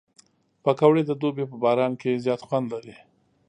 [0.63, 2.95] پکورې د دوبي په باران کې زیات خوند لري